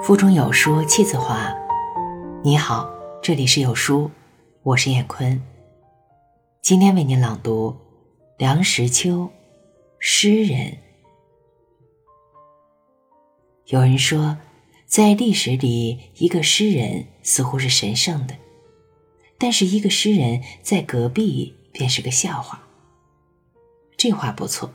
[0.00, 1.52] 腹中有书气自华。
[2.42, 2.90] 你好，
[3.22, 4.10] 这里是有书，
[4.62, 5.40] 我是燕坤。
[6.60, 7.76] 今天为您朗读
[8.36, 9.30] 梁实秋
[10.00, 10.78] 诗人。
[13.66, 14.38] 有人说，
[14.86, 18.34] 在历史里，一个诗人似乎是神圣的，
[19.38, 22.62] 但是一个诗人在隔壁便是个笑话。
[23.96, 24.72] 这话不错，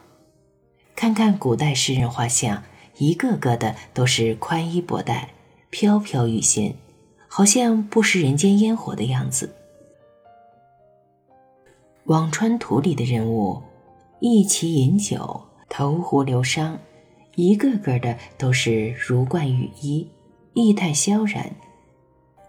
[0.96, 2.64] 看看古代诗人画像。
[3.00, 5.30] 一个个的都是宽衣博带、
[5.70, 6.76] 飘飘欲仙，
[7.28, 9.54] 好像不食人间烟火的样子。
[12.06, 13.62] 辋川图里的人物，
[14.20, 16.78] 一齐饮酒，投壶流觞，
[17.36, 20.10] 一个个的都是如冠羽衣，
[20.54, 21.52] 意态萧然。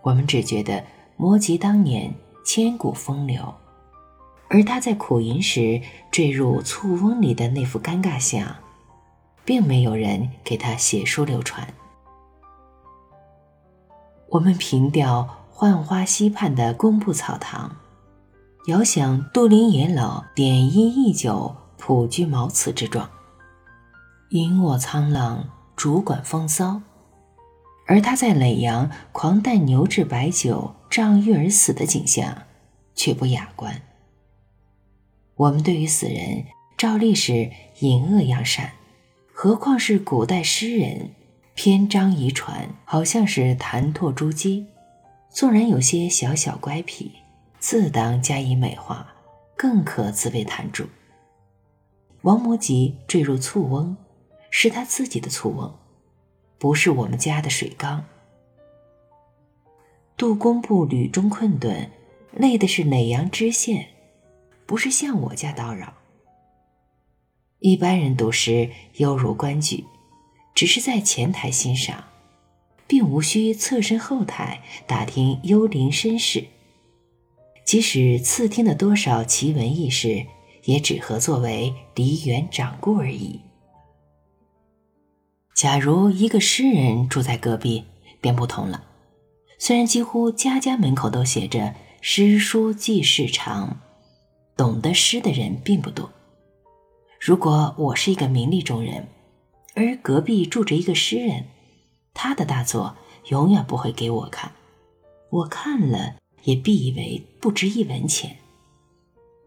[0.02, 0.82] 我们只觉得
[1.16, 2.14] 摩诘当年
[2.46, 3.52] 千古风流，
[4.48, 8.46] 而他在苦吟时坠入醋翁里的那副尴尬相。
[9.48, 11.66] 并没有人给他写书流传。
[14.28, 17.74] 我们凭吊浣花溪畔的工部草堂，
[18.66, 23.08] 遥想杜林野老点衣一酒，普居茅茨之状。
[24.28, 26.82] 萤卧沧浪，竹管风骚，
[27.86, 32.42] 而他在耒阳狂啖牛至白酒，仗玉而死的景象，
[32.94, 33.80] 却不雅观。
[35.36, 36.44] 我们对于死人，
[36.76, 38.72] 照例是隐恶扬善。
[39.40, 41.12] 何况是古代诗人，
[41.54, 44.66] 篇章遗传，好像是弹拓珠玑。
[45.30, 47.12] 纵然有些小小乖僻，
[47.60, 49.14] 自当加以美化，
[49.56, 50.88] 更可自为弹著。
[52.22, 53.96] 王摩诘坠入醋翁，
[54.50, 55.72] 是他自己的醋翁，
[56.58, 58.04] 不是我们家的水缸。
[60.16, 61.88] 杜工部屡中困顿，
[62.32, 63.86] 累的是耒阳知县，
[64.66, 65.94] 不是向我家叨扰。
[67.60, 69.84] 一般人读诗犹如观剧，
[70.54, 72.04] 只是在前台欣赏，
[72.86, 76.44] 并无需侧身后台打听幽灵身世。
[77.64, 80.24] 即使次听的多少奇闻异事，
[80.64, 83.40] 也只合作为梨园掌故而已。
[85.56, 87.84] 假如一个诗人住在隔壁，
[88.20, 88.84] 便不同了。
[89.58, 93.80] 虽然几乎家家门口都写着“诗书记事长”，
[94.56, 96.08] 懂得诗的人并不多。
[97.20, 99.08] 如果我是一个名利中人，
[99.74, 101.46] 而隔壁住着一个诗人，
[102.14, 102.96] 他的大作
[103.26, 104.52] 永远不会给我看，
[105.30, 106.14] 我看了
[106.44, 108.36] 也必以为不值一文钱。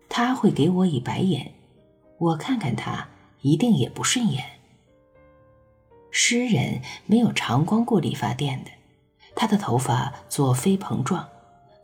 [0.09, 1.54] 他会给我以白眼，
[2.18, 3.08] 我看看他
[3.42, 4.44] 一定也不顺眼。
[6.12, 8.72] 诗人没有常光顾理发店的，
[9.34, 11.30] 他的头发做飞蓬状，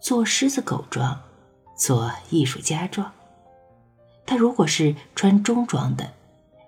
[0.02, 1.22] 做狮子狗状，
[1.78, 3.14] 做艺术家状。
[4.28, 6.12] 他如果是穿中装的，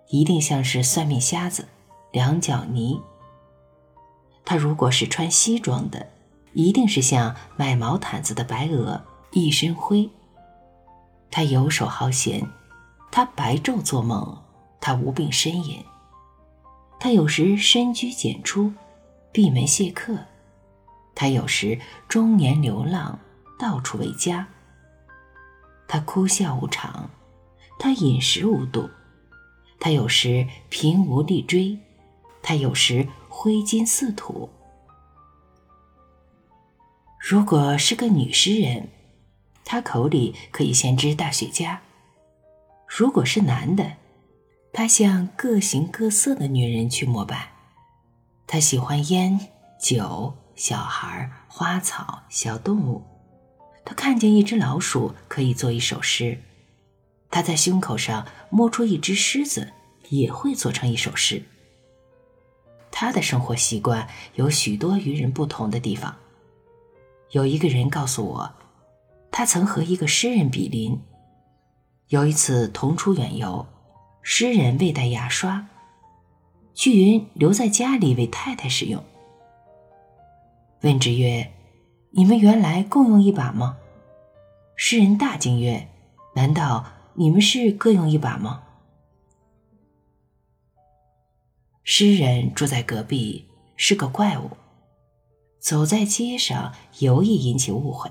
[0.08, 1.68] 一定像是算命瞎子，
[2.12, 3.02] 两脚泥；
[4.46, 6.08] 他如果是穿西装的，
[6.54, 9.04] 一定是像卖毛毯子的白鹅，
[9.34, 10.10] 一身灰。
[11.30, 12.48] 他游手好闲，
[13.12, 14.42] 他白昼做梦，
[14.80, 15.84] 他无病呻吟，
[16.98, 18.72] 他有时深居简出，
[19.34, 20.18] 闭门谢客，
[21.14, 21.78] 他有时
[22.08, 23.20] 中年流浪，
[23.60, 24.48] 到处为家。
[25.90, 27.10] 他哭笑无常。
[27.80, 28.90] 他饮食无度，
[29.80, 31.80] 他有时贫无立锥，
[32.44, 34.50] 他有时挥金似土。
[37.18, 38.90] 如果是个女诗人，
[39.64, 41.80] 他口里可以先知大学家；
[42.86, 43.94] 如果是男的，
[44.74, 47.54] 他向各形各色的女人去膜拜。
[48.46, 49.40] 他喜欢烟
[49.80, 53.04] 酒、小孩、花草、小动物。
[53.86, 56.42] 他看见一只老鼠，可以做一首诗。
[57.32, 59.72] 他在胸口上摸出一只狮子，
[60.10, 61.44] 也会做成一首诗。
[62.92, 66.16] 他的生活习惯有许多与人不同的地方。
[67.32, 68.52] 有一个人告诉我，
[69.30, 71.00] 他曾和一个诗人比邻。
[72.08, 73.68] 有一次同出远游，
[74.24, 75.68] 诗人未带牙刷，
[76.74, 79.04] 据云留在家里为太太使用。
[80.82, 81.52] 问之曰
[82.12, 83.78] ：“你们原来共用一把吗？”
[84.76, 85.88] 诗人大惊曰
[86.34, 86.84] ：“难道？”
[87.20, 88.64] 你们是各用一把吗？
[91.84, 93.46] 诗人住在隔壁，
[93.76, 94.52] 是个怪物。
[95.60, 98.10] 走在街上，尤易引起误会。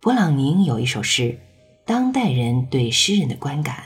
[0.00, 1.22] 勃朗宁有一首诗，
[1.84, 3.76] 《当代人对诗人的观感》，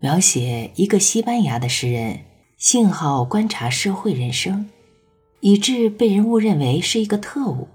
[0.00, 2.24] 描写一个西班牙的诗人，
[2.56, 4.68] 幸好观察社会人生，
[5.38, 7.68] 以致被人误认为是一个特务。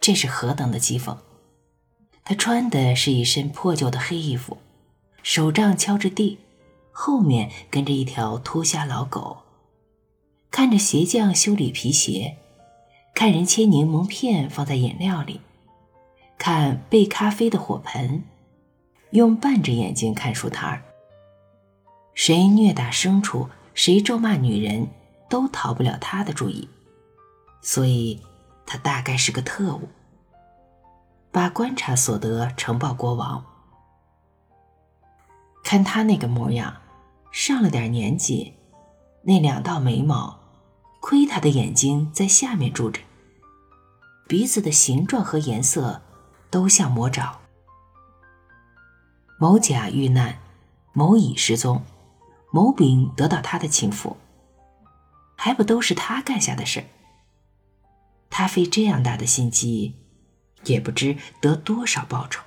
[0.00, 1.16] 这是何等的讥讽！
[2.28, 4.58] 他穿的是一身破旧的黑衣服，
[5.22, 6.36] 手杖敲着地，
[6.92, 9.38] 后面跟着一条秃瞎老狗。
[10.50, 12.36] 看着鞋匠修理皮鞋，
[13.14, 15.40] 看人切柠檬片放在饮料里，
[16.36, 18.22] 看备咖啡的火盆，
[19.12, 20.82] 用半只眼睛看书摊儿。
[22.12, 24.88] 谁虐打牲畜，谁咒骂女人，
[25.30, 26.68] 都逃不了他的注意。
[27.62, 28.20] 所以，
[28.66, 29.88] 他大概是个特务，
[31.30, 33.44] 把观察所得呈报国王。
[35.62, 36.76] 看他那个模样，
[37.30, 38.54] 上了点年纪，
[39.22, 40.38] 那两道眉毛，
[41.00, 43.00] 亏他的眼睛在下面住着。
[44.26, 46.02] 鼻子的形状和颜色
[46.50, 47.40] 都像魔爪。
[49.38, 50.38] 某甲遇难，
[50.92, 51.84] 某乙失踪，
[52.50, 54.16] 某丙得到他的情妇，
[55.36, 56.84] 还不都是他干下的事？
[58.30, 59.94] 他费这样大的心机，
[60.64, 62.42] 也不知得多少报酬。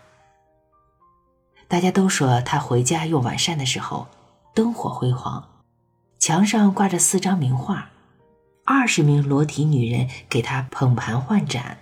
[1.67, 4.07] 大家都说他回家用晚膳的时候，
[4.53, 5.63] 灯火辉煌，
[6.19, 7.91] 墙上挂着四张名画，
[8.65, 11.77] 二十名裸体女人给他捧盘换盏。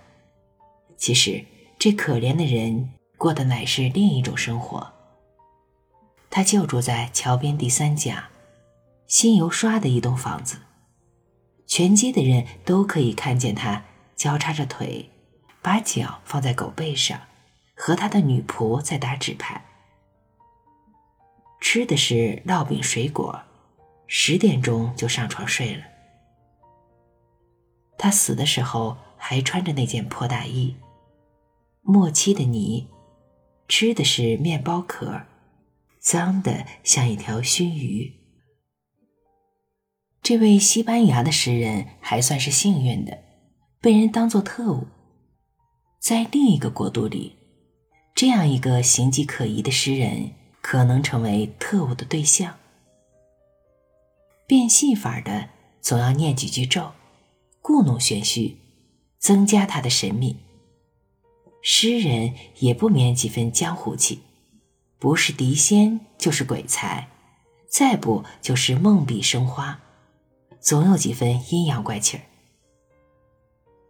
[0.96, 1.44] 其实
[1.78, 4.92] 这可怜的人过的乃是另一种生活。
[6.30, 8.28] 他就住在桥边第三家，
[9.08, 10.58] 新油刷的一栋房子，
[11.66, 13.82] 全街的人都可以看见他
[14.14, 15.09] 交叉着腿，
[15.62, 17.20] 把脚放在狗背上，
[17.74, 19.64] 和他的女仆在打纸牌。
[21.60, 23.42] 吃的是烙饼水果，
[24.06, 25.84] 十点钟就上床睡了。
[27.98, 30.76] 他死的时候还穿着那件破大衣，
[31.82, 32.88] 磨漆的泥，
[33.68, 35.20] 吃的是面包壳，
[35.98, 38.14] 脏的像一条熏鱼。
[40.22, 43.18] 这位西班牙的诗人还算是幸运的，
[43.80, 44.86] 被人当作特务。
[46.00, 47.36] 在另一个国度里，
[48.14, 50.32] 这样一个形迹可疑的诗人。
[50.62, 52.54] 可能成为特务的对象。
[54.46, 55.48] 变戏法的
[55.80, 56.92] 总要念几句咒，
[57.62, 58.58] 故弄玄虚，
[59.18, 60.36] 增加他的神秘。
[61.62, 64.20] 诗人也不免几分江湖气，
[64.98, 67.08] 不是狄仙就是鬼才，
[67.66, 69.80] 再不就是梦笔生花，
[70.60, 72.22] 总有几分阴阳怪气儿。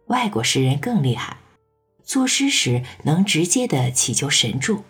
[0.07, 1.37] 外国诗人更厉害，
[2.03, 4.83] 作诗时能直接的祈求神助。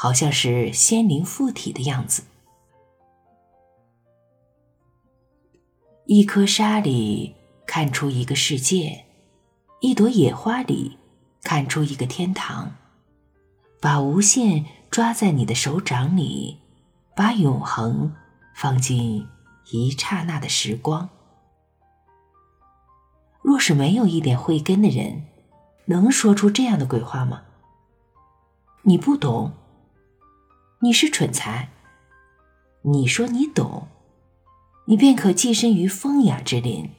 [0.00, 2.22] 好像是仙灵附体的样子。
[6.06, 7.34] 一颗沙里
[7.66, 9.06] 看出一个世界，
[9.80, 10.98] 一朵野花里
[11.42, 12.76] 看出一个天堂。
[13.80, 16.58] 把无限抓在你的手掌里，
[17.16, 18.14] 把永恒
[18.54, 19.26] 放进
[19.72, 21.08] 一刹那的时光。
[23.42, 25.24] 若是没有一点慧根的人，
[25.88, 27.42] 能说出这样的鬼话吗？
[28.82, 29.52] 你不懂。
[30.80, 31.70] 你是蠢材，
[32.82, 33.88] 你说你懂，
[34.86, 36.90] 你便可寄身于风雅之林。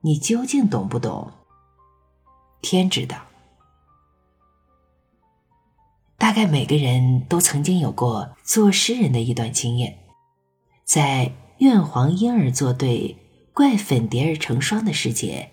[0.00, 1.30] 你究竟懂不懂？
[2.60, 3.16] 天知道。
[6.18, 9.98] 大概每个人都曾经有过做诗人的一段经验，
[10.84, 13.16] 在怨黄莺儿作对、
[13.52, 15.52] 怪粉蝶儿成双的世界，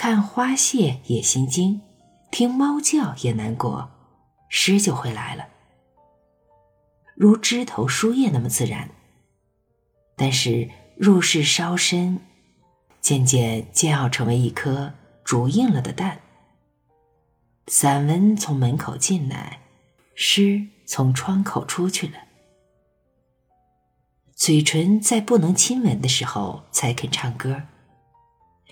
[0.00, 1.82] 看花谢也心惊，
[2.30, 3.90] 听猫叫也难过，
[4.48, 5.46] 诗就会来了。
[7.14, 8.88] 如枝头书叶那么自然，
[10.16, 12.18] 但是入世稍深，
[13.02, 16.22] 渐渐煎熬成为一颗煮硬了的蛋。
[17.66, 19.60] 散文从门口进来，
[20.14, 22.14] 诗从窗口出去了。
[24.34, 27.64] 嘴唇在不能亲吻的时候才肯唱歌。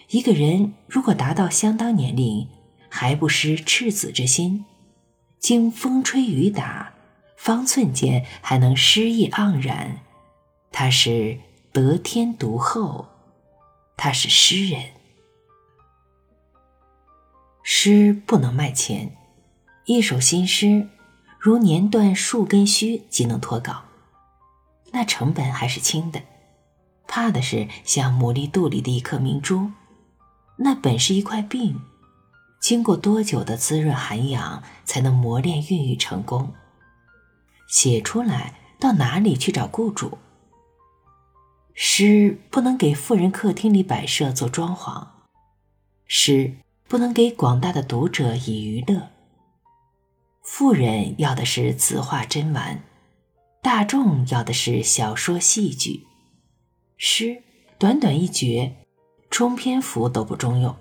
[0.08, 2.48] 一个人如果达到相当年龄，
[2.88, 4.64] 还不失赤子之心，
[5.38, 6.94] 经风吹雨打。
[7.36, 10.00] 方寸间还能诗意盎然，
[10.72, 11.38] 他是
[11.72, 13.06] 得天独厚，
[13.96, 14.82] 他是诗人。
[17.62, 19.14] 诗不能卖钱，
[19.84, 20.88] 一首新诗
[21.38, 23.84] 如年断数根须即能脱稿，
[24.90, 26.22] 那成本还是轻的。
[27.06, 29.70] 怕的是像牡蛎肚里的一颗明珠，
[30.58, 31.80] 那本是一块病，
[32.60, 36.52] 经过多久的滋润涵养，才能磨练孕育成功。
[37.68, 40.18] 写出来，到哪里去找雇主？
[41.74, 45.06] 诗不能给富人客厅里摆设做装潢，
[46.06, 46.56] 诗
[46.88, 49.10] 不能给广大的读者以娱乐。
[50.42, 52.82] 富人要的是字画珍玩，
[53.62, 56.06] 大众要的是小说戏剧。
[56.96, 57.44] 诗
[57.78, 58.77] 短短一绝，
[59.30, 60.75] 充篇幅都不中用。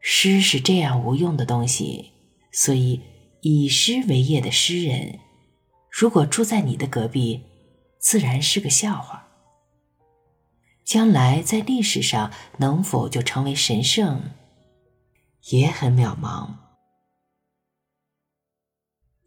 [0.00, 2.12] 诗是这样无用的东西，
[2.52, 3.02] 所以。
[3.40, 5.20] 以诗为业的诗人，
[5.92, 7.44] 如果住在你的隔壁，
[7.96, 9.28] 自然是个笑话。
[10.84, 14.32] 将来在历史上能否就成为神圣，
[15.50, 16.54] 也很渺茫。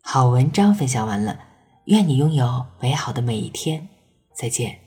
[0.01, 1.40] 好文章分享完了，
[1.86, 3.88] 愿你拥有美好的每一天，
[4.34, 4.81] 再见。